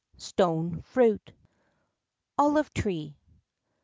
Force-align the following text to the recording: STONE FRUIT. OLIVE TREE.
STONE 0.17 0.81
FRUIT. 0.81 1.31
OLIVE 2.39 2.73
TREE. 2.73 3.15